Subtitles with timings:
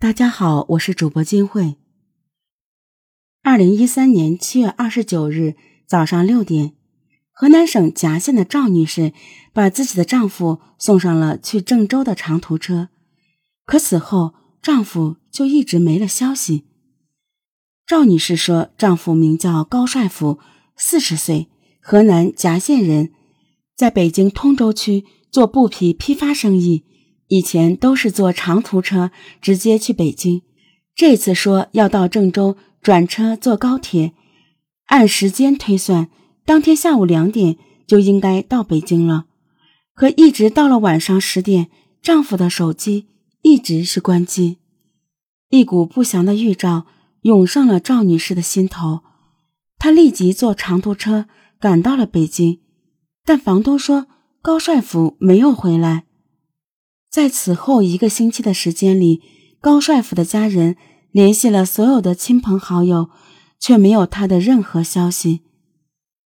[0.00, 1.74] 大家好，我是主播金慧。
[3.42, 5.56] 二零一三年七月二十九日
[5.88, 6.74] 早上六点，
[7.32, 9.12] 河南省夹县的赵女士
[9.52, 12.90] 把自己的丈夫送上了去郑州的长途车，
[13.64, 16.66] 可此后丈夫就一直没了消息。
[17.84, 20.38] 赵女士说，丈夫名叫高帅福，
[20.76, 21.48] 四十岁，
[21.80, 23.10] 河南夹县人，
[23.74, 26.84] 在北京通州区做布匹批发生意。
[27.28, 29.10] 以前都是坐长途车
[29.40, 30.42] 直接去北京，
[30.94, 34.12] 这次说要到郑州转车坐高铁，
[34.86, 36.08] 按时间推算，
[36.44, 37.56] 当天下午两点
[37.86, 39.26] 就应该到北京了。
[39.94, 41.68] 可一直到了晚上十点，
[42.00, 43.06] 丈夫的手机
[43.42, 44.58] 一直是关机。
[45.50, 46.86] 一股不祥的预兆
[47.22, 49.00] 涌上了赵女士的心头，
[49.78, 51.26] 她立即坐长途车
[51.60, 52.60] 赶到了北京，
[53.24, 54.06] 但房东说
[54.40, 56.04] 高帅府没有回来。
[57.10, 59.22] 在此后一个星期的时间里，
[59.60, 60.76] 高帅府的家人
[61.10, 63.10] 联系了所有的亲朋好友，
[63.58, 65.40] 却没有他的任何消息。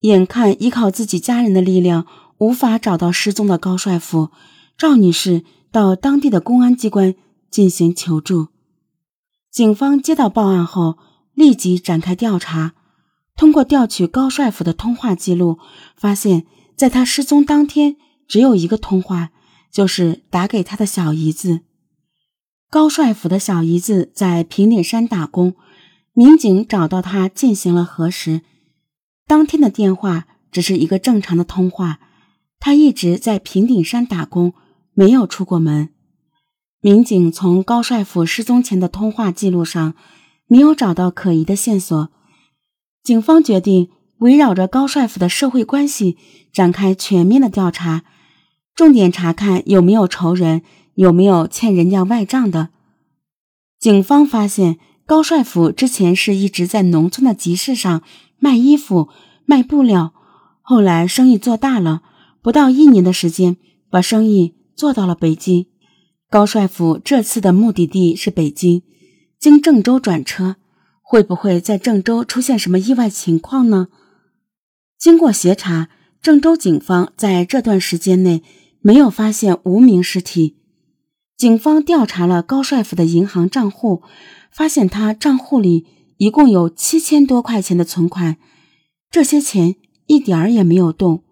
[0.00, 2.06] 眼看依靠自己家人的力量
[2.38, 4.30] 无法找到失踪的高帅府，
[4.76, 7.14] 赵女士到当地的公安机关
[7.50, 8.48] 进行求助。
[9.50, 10.98] 警方接到报案后，
[11.32, 12.74] 立即展开调查。
[13.36, 15.58] 通过调取高帅府的通话记录，
[15.96, 19.30] 发现在他失踪当天，只有一个通话。
[19.70, 21.60] 就是打给他的小姨子
[22.68, 25.54] 高帅府的小姨子在平顶山打工，
[26.12, 28.42] 民警找到他进行了核实，
[29.26, 32.00] 当天的电话只是一个正常的通话，
[32.58, 34.52] 他一直在平顶山打工，
[34.94, 35.90] 没有出过门。
[36.80, 39.94] 民警从高帅府失踪前的通话记录上
[40.46, 42.10] 没有找到可疑的线索，
[43.02, 46.16] 警方决定围绕着高帅府的社会关系
[46.52, 48.04] 展开全面的调查。
[48.76, 50.60] 重点查看有没有仇人，
[50.96, 52.68] 有没有欠人家外账的。
[53.78, 58.02] 警方发现高帅府之前是一直在农村的集市上
[58.38, 59.08] 卖衣服、
[59.46, 60.12] 卖布料，
[60.60, 62.02] 后来生意做大了，
[62.42, 63.56] 不到一年的时间，
[63.88, 65.68] 把生意做到了北京。
[66.28, 68.82] 高帅府这次的目的地是北京，
[69.38, 70.56] 经郑州转车，
[71.00, 73.88] 会不会在郑州出现什么意外情况呢？
[74.98, 75.88] 经过协查，
[76.20, 78.42] 郑州警方在这段时间内。
[78.86, 80.58] 没有发现无名尸体，
[81.36, 84.04] 警方调查了高帅府的银行账户，
[84.52, 85.88] 发现他账户里
[86.18, 88.36] 一共有七千多块钱的存款，
[89.10, 89.74] 这些钱
[90.06, 91.24] 一点儿也没有动。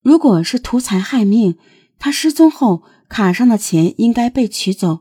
[0.00, 1.58] 如果是图财害命，
[1.98, 5.00] 他失踪后卡上的钱应该被取走，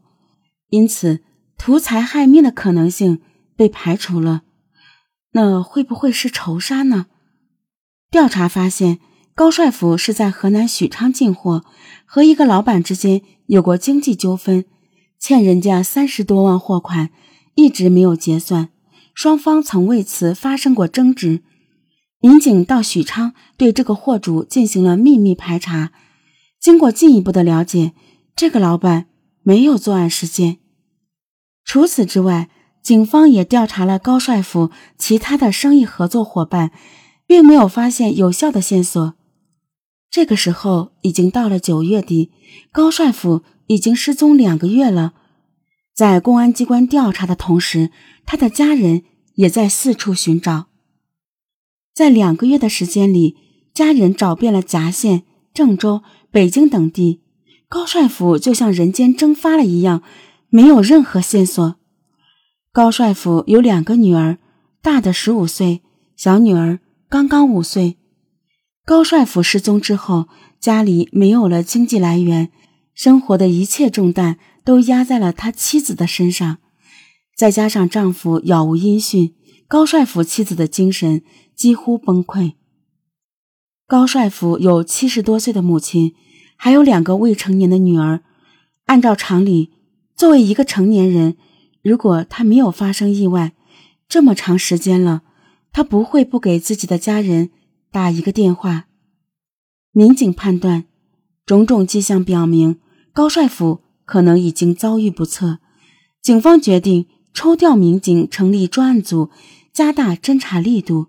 [0.68, 1.22] 因此
[1.58, 3.22] 图财害命的可能性
[3.56, 4.42] 被排除了。
[5.32, 7.06] 那会不会是仇杀呢？
[8.12, 9.00] 调查发现。
[9.36, 11.66] 高帅府是在河南许昌进货，
[12.06, 14.64] 和一个老板之间有过经济纠纷，
[15.20, 17.10] 欠人家三十多万货款，
[17.56, 18.70] 一直没有结算，
[19.14, 21.44] 双方曾为此发生过争执。
[22.22, 25.92] 民警到许昌对这个货主进行了秘密排查，
[26.62, 27.92] 经过进一步的了解，
[28.38, 29.08] 这个老板
[29.44, 30.60] 没有作案时间。
[31.66, 32.50] 除此之外，
[32.82, 36.72] 警方也调查了高帅府其他的生意合作伙伴，
[37.28, 39.14] 并没有发现有效的线索。
[40.16, 42.32] 这个时候已经到了九月底，
[42.72, 45.14] 高帅府已经失踪两个月了。
[45.94, 47.92] 在公安机关调查的同时，
[48.26, 49.04] 他的家人
[49.34, 50.68] 也在四处寻找。
[51.94, 53.36] 在两个月的时间里，
[53.74, 56.02] 家人找遍了夹县、郑州、
[56.32, 57.20] 北京等地，
[57.68, 60.02] 高帅府就像人间蒸发了一样，
[60.48, 61.76] 没有任何线索。
[62.72, 64.38] 高帅府有两个女儿，
[64.82, 65.82] 大的十五岁，
[66.16, 67.98] 小女儿刚刚五岁。
[68.86, 70.28] 高帅府失踪之后，
[70.60, 72.52] 家里没有了经济来源，
[72.94, 76.60] 生活的一切重担都压在了他妻子的身上。
[77.36, 79.34] 再加上丈夫杳无音讯，
[79.68, 81.24] 高帅府妻子的精神
[81.56, 82.54] 几乎崩溃。
[83.88, 86.14] 高帅府有七十多岁的母亲，
[86.56, 88.22] 还有两个未成年的女儿。
[88.86, 89.72] 按照常理，
[90.16, 91.38] 作为一个成年人，
[91.82, 93.54] 如果他没有发生意外，
[94.08, 95.24] 这么长时间了，
[95.74, 97.50] 他不会不给自己的家人。
[97.96, 98.88] 打一个电话，
[99.94, 100.84] 民警判断，
[101.46, 102.82] 种种迹象表明
[103.14, 105.60] 高帅府可能已经遭遇不测。
[106.22, 109.30] 警方决定抽调民警，成立专案组，
[109.72, 111.08] 加大侦查力度。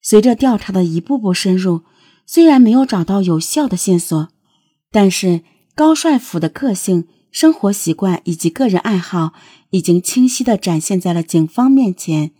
[0.00, 1.82] 随着调查的一步步深入，
[2.24, 4.28] 虽然没有找到有效的线索，
[4.92, 5.42] 但是
[5.74, 9.32] 高帅府的个性、生活习惯以及个人爱好
[9.70, 12.30] 已经清晰地展现在了警方面前。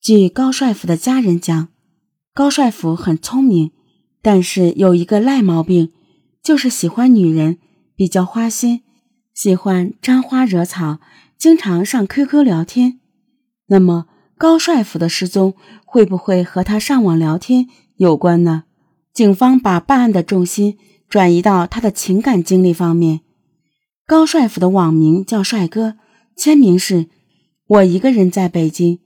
[0.00, 1.70] 据高帅府的家人讲。
[2.36, 3.70] 高帅府很聪明，
[4.20, 5.94] 但是有一个赖毛病，
[6.42, 7.56] 就是喜欢女人，
[7.94, 8.82] 比较花心，
[9.32, 10.98] 喜欢沾花惹草，
[11.38, 13.00] 经常上 QQ 聊天。
[13.68, 14.04] 那么
[14.36, 15.54] 高帅府的失踪
[15.86, 18.64] 会不会和他上网聊天有关呢？
[19.14, 20.76] 警方把办案的重心
[21.08, 23.22] 转移到他的情感经历方面。
[24.06, 25.96] 高帅府的网名叫帅哥，
[26.36, 27.06] 签名是
[27.66, 28.98] “我一个人在北京，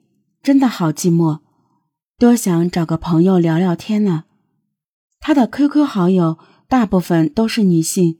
[0.43, 1.39] 真的好寂寞，
[2.21, 4.25] 多想找个朋友聊聊天呢。”
[5.21, 6.37] 他的 QQ 好友
[6.69, 8.19] 大部分都是女性。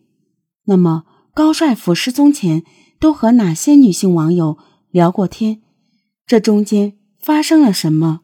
[0.65, 1.05] 那么
[1.35, 2.65] 高帅府失踪前
[2.99, 4.57] 都和哪些女性网友
[4.91, 5.61] 聊过天？
[6.27, 8.23] 这中间发生了什么？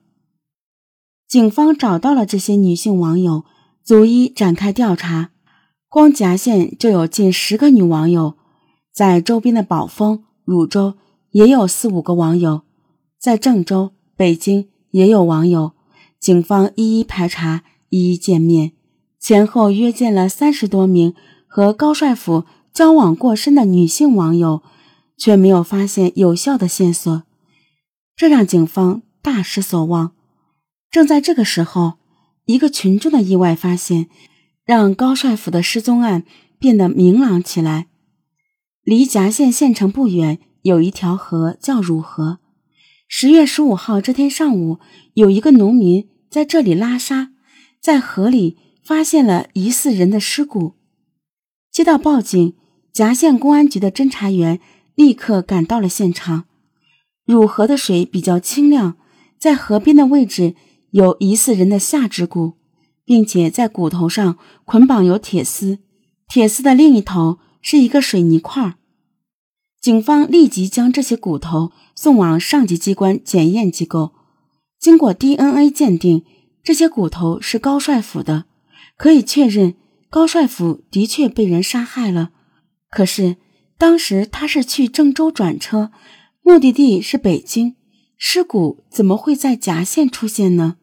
[1.29, 3.45] 警方找到了这些女性网友。
[3.85, 5.31] 逐一展开调查，
[5.89, 8.37] 光夹县就有近十个女网友，
[8.93, 10.95] 在周边的宝丰、汝州
[11.31, 12.63] 也有四五个网友，
[13.21, 15.73] 在郑州、北京也有网友。
[16.19, 18.73] 警方一一排查，一一见面，
[19.21, 21.15] 前后约见了三十多名
[21.47, 24.63] 和高帅府交往过深的女性网友，
[25.19, 27.23] 却没有发现有效的线索，
[28.17, 30.13] 这让警方大失所望。
[30.91, 31.95] 正在这个时候。
[32.49, 34.07] 一个群众的意外发现，
[34.65, 36.25] 让高帅府的失踪案
[36.61, 37.89] 变得明朗起来。
[38.85, 42.39] 离夹县县城不远，有一条河叫汝河。
[43.09, 44.79] 十月十五号这天上午，
[45.15, 47.31] 有一个农民在这里拉沙，
[47.81, 50.75] 在河里发现了疑似人的尸骨。
[51.71, 52.55] 接到报警，
[52.93, 54.61] 夹县公安局的侦查员
[54.97, 56.45] 立刻赶到了现场。
[57.25, 58.97] 汝河的水比较清亮，
[59.39, 60.55] 在河边的位置。
[60.93, 62.55] 有疑似人的下肢骨，
[63.05, 65.81] 并且在骨头上捆绑有铁丝，
[66.27, 68.77] 铁丝的另一头是一个水泥块。
[69.87, 74.15] 警方立即将这些骨头送往上级机关检验机构，
[74.81, 76.25] 经过 DNA 鉴定，
[76.65, 78.47] 这些骨头是高帅府的，
[78.97, 79.77] 可以确认
[80.11, 82.31] 高帅府的确被人杀害了。
[82.91, 83.37] 可是
[83.79, 85.93] 当时他是去郑州转车，
[86.43, 87.77] 目的地是北京，
[88.19, 90.79] 尸骨怎么会在夹县出现呢？